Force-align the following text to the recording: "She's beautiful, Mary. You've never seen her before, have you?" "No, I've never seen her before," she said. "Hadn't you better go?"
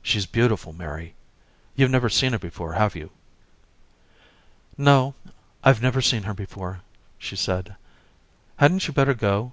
"She's 0.00 0.24
beautiful, 0.24 0.72
Mary. 0.72 1.14
You've 1.76 1.90
never 1.90 2.08
seen 2.08 2.32
her 2.32 2.38
before, 2.38 2.72
have 2.72 2.96
you?" 2.96 3.10
"No, 4.78 5.14
I've 5.62 5.82
never 5.82 6.00
seen 6.00 6.22
her 6.22 6.32
before," 6.32 6.80
she 7.18 7.36
said. 7.36 7.76
"Hadn't 8.56 8.86
you 8.88 8.94
better 8.94 9.12
go?" 9.12 9.52